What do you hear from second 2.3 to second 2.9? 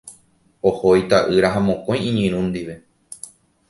ndive.